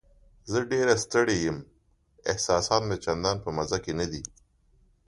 زه 0.51 0.59
ډېره 0.71 0.95
ستړې 1.03 1.35
یم، 1.45 1.57
احساسات 2.31 2.83
مې 2.87 2.97
چندان 3.05 3.37
په 3.43 3.49
مزه 3.57 3.77
کې 3.83 3.93
نه 3.99 4.05
دي. 4.11 4.23